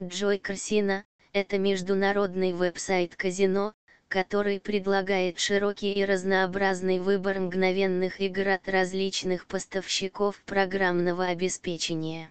Joy 0.00 0.40
Casino– 0.40 1.02
это 1.32 1.58
международный 1.58 2.52
веб-сайт 2.52 3.16
казино, 3.16 3.74
который 4.06 4.60
предлагает 4.60 5.40
широкий 5.40 5.92
и 5.92 6.04
разнообразный 6.04 7.00
выбор 7.00 7.40
мгновенных 7.40 8.20
игр 8.20 8.46
от 8.48 8.68
различных 8.68 9.46
поставщиков 9.46 10.40
программного 10.44 11.26
обеспечения. 11.26 12.30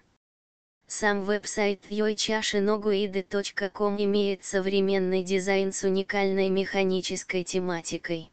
Сам 0.86 1.24
веб-сайт 1.24 1.82
yoichashinoguide.com 1.90 4.02
имеет 4.02 4.44
современный 4.44 5.22
дизайн 5.22 5.70
с 5.70 5.84
уникальной 5.84 6.48
механической 6.48 7.44
тематикой. 7.44 8.30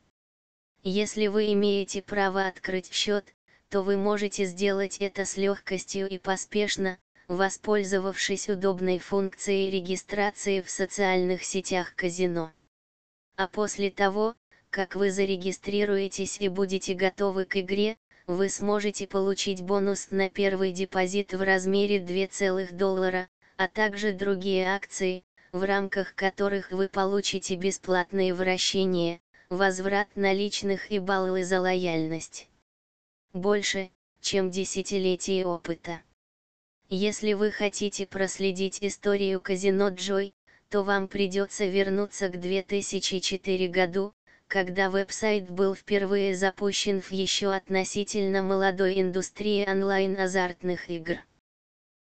Если 0.82 1.28
вы 1.28 1.52
имеете 1.52 2.02
право 2.02 2.48
открыть 2.48 2.94
счет, 2.94 3.36
то 3.70 3.82
вы 3.82 3.98
можете 3.98 4.46
сделать 4.46 5.00
это 5.00 5.26
с 5.26 5.36
легкостью 5.36 6.08
и 6.08 6.20
поспешно, 6.20 6.98
воспользовавшись 7.28 8.50
удобной 8.50 9.00
функцией 9.00 9.71
регистрации 9.71 10.62
в 10.62 10.70
социальных 10.70 11.43
сетях 11.43 11.93
казино. 11.96 12.51
А 13.36 13.48
после 13.48 13.89
того, 13.89 14.36
как 14.70 14.96
вы 14.96 15.11
зарегистрируетесь 15.11 16.39
и 16.39 16.48
будете 16.48 16.93
готовы 16.93 17.46
к 17.46 17.57
игре, 17.57 17.98
вы 18.28 18.50
сможете 18.50 19.07
получить 19.07 19.61
бонус 19.61 20.07
на 20.11 20.29
первый 20.29 20.71
депозит 20.71 21.34
в 21.34 21.42
размере 21.42 22.00
2 22.00 22.68
доллара, 22.71 23.28
а 23.57 23.68
также 23.68 24.14
другие 24.14 24.68
акции, 24.68 25.23
в 25.51 25.64
рамках 25.64 26.15
которых 26.15 26.71
вы 26.71 26.89
получите 26.89 27.56
бесплатные 27.56 28.34
вращения, 28.34 29.21
возврат 29.50 30.07
наличных 30.15 30.92
и 30.92 31.00
баллы 31.00 31.43
за 31.43 31.62
лояльность. 31.62 32.50
Больше, 33.34 33.92
чем 34.22 34.50
десятилетие 34.50 35.45
опыта. 35.45 36.02
Если 36.89 37.34
вы 37.34 37.52
хотите 37.52 38.06
проследить 38.06 38.78
историю 38.81 39.42
казино 39.42 39.89
Джой, 39.89 40.36
то 40.70 40.84
вам 40.84 41.08
придется 41.08 41.66
вернуться 41.66 42.30
к 42.30 42.39
2004 42.39 43.68
году, 43.70 44.14
когда 44.48 44.92
веб-сайт 44.92 45.50
был 45.50 45.74
впервые 45.74 46.36
запущен 46.36 47.02
в 47.02 47.12
еще 47.12 47.54
относительно 47.54 48.44
молодой 48.44 49.02
индустрии 49.02 49.68
онлайн-азартных 49.68 50.90
игр. 50.90 51.18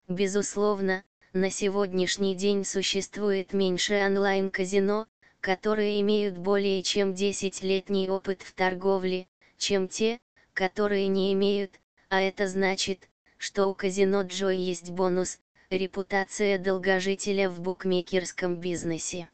Безусловно, 0.09 1.05
на 1.33 1.49
сегодняшний 1.51 2.35
день 2.35 2.65
существует 2.65 3.53
меньше 3.53 3.95
онлайн-казино, 4.05 5.07
которые 5.41 6.01
имеют 6.01 6.37
более 6.37 6.83
чем 6.83 7.13
10-летний 7.13 8.11
опыт 8.11 8.43
в 8.43 8.53
торговле, 8.53 9.29
чем 9.59 9.87
те, 9.87 10.19
которые 10.55 11.07
не 11.07 11.33
имеют, 11.35 11.71
а 12.09 12.21
это 12.21 12.49
значит, 12.49 13.09
что 13.43 13.67
у 13.67 13.75
казино 13.75 14.23
Джой 14.23 14.57
есть 14.57 14.91
бонус, 14.91 15.41
репутация 15.69 16.59
долгожителя 16.59 17.51
в 17.51 17.59
букмекерском 17.59 18.55
бизнесе. 18.61 19.29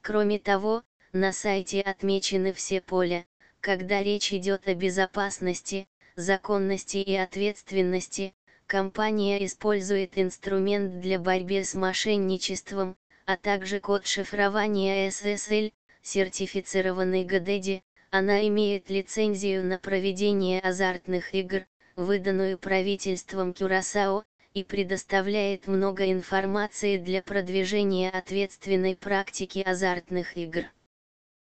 Кроме 0.00 0.38
того, 0.38 0.84
на 1.12 1.30
сайте 1.30 1.82
отмечены 1.82 2.54
все 2.54 2.80
поля, 2.80 3.26
когда 3.60 4.02
речь 4.02 4.32
идет 4.32 4.66
о 4.68 4.74
безопасности, 4.74 5.86
законности 6.16 6.96
и 6.96 7.14
ответственности, 7.14 8.32
компания 8.66 9.44
использует 9.44 10.16
инструмент 10.16 11.00
для 11.00 11.18
борьбы 11.18 11.62
с 11.62 11.74
мошенничеством, 11.74 12.96
а 13.26 13.36
также 13.36 13.80
код 13.80 14.06
шифрования 14.06 15.10
SSL, 15.10 15.74
сертифицированный 16.00 17.24
ГДД, 17.24 17.84
она 18.10 18.48
имеет 18.48 18.88
лицензию 18.88 19.62
на 19.62 19.78
проведение 19.78 20.58
азартных 20.60 21.34
игр, 21.34 21.66
выданную 21.96 22.58
правительством 22.58 23.52
Кюрасао, 23.52 24.24
и 24.52 24.64
предоставляет 24.64 25.66
много 25.66 26.10
информации 26.10 26.96
для 26.98 27.22
продвижения 27.22 28.10
ответственной 28.10 28.96
практики 28.96 29.60
азартных 29.60 30.36
игр. 30.36 30.64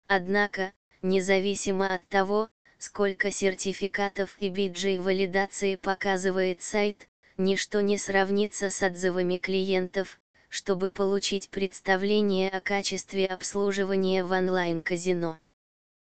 Однако, 0.07 0.71
независимо 1.01 1.95
от 1.95 2.07
того, 2.07 2.49
сколько 2.77 3.31
сертификатов 3.31 4.35
и 4.39 4.49
биджей 4.49 4.99
валидации 4.99 5.75
показывает 5.75 6.61
сайт, 6.61 7.07
ничто 7.37 7.81
не 7.81 7.97
сравнится 7.97 8.69
с 8.69 8.83
отзывами 8.83 9.37
клиентов, 9.37 10.19
чтобы 10.49 10.91
получить 10.91 11.49
представление 11.49 12.49
о 12.49 12.59
качестве 12.59 13.25
обслуживания 13.25 14.23
в 14.23 14.31
онлайн-казино. 14.31 15.39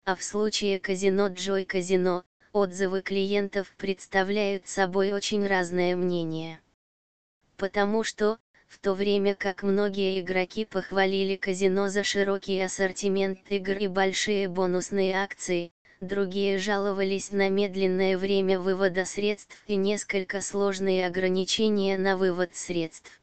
А 0.05 0.15
в 0.15 0.23
случае 0.23 0.79
казино 0.79 1.27
Джой 1.27 1.63
Казино, 1.63 2.23
отзывы 2.53 3.01
клиентов 3.01 3.73
представляют 3.77 4.67
собой 4.67 5.11
очень 5.11 5.45
разное 5.45 5.95
мнение. 5.95 6.61
Потому 7.57 8.03
что, 8.03 8.37
в 8.67 8.77
то 8.77 8.93
время 8.93 9.33
как 9.35 9.63
многие 9.63 10.21
игроки 10.21 10.63
похвалили 10.63 11.35
казино 11.35 11.89
за 11.89 12.03
широкий 12.03 12.59
ассортимент 12.61 13.39
игр 13.49 13.73
и 13.73 13.87
большие 13.87 14.47
бонусные 14.47 15.15
акции, 15.15 15.71
другие 15.99 16.59
жаловались 16.59 17.31
на 17.31 17.49
медленное 17.49 18.17
время 18.17 18.59
вывода 18.59 19.03
средств 19.05 19.57
и 19.65 19.75
несколько 19.75 20.39
сложные 20.41 21.07
ограничения 21.07 21.97
на 21.97 22.17
вывод 22.17 22.55
средств. 22.55 23.19